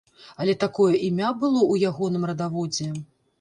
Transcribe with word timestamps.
Але 0.45 0.53
такое 0.63 0.93
імя 1.09 1.29
было 1.43 1.61
ў 1.65 1.91
ягоным 1.91 2.27
радаводзе. 2.31 2.89